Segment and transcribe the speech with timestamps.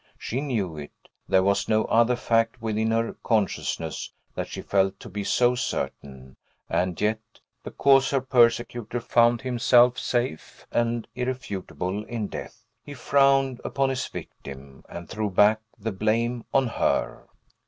[0.17, 0.93] She knew it;
[1.29, 6.37] there was no other fact within her consciousness that she felt to be so certain;
[6.67, 7.19] and yet,
[7.63, 14.83] because her persecutor found himself safe and irrefutable in death, he frowned upon his victim,
[14.89, 17.27] and threw back the blame on her!